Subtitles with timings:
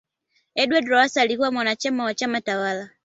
[0.55, 2.89] edward Lowasa alikuwa mwanachama wa chama tawala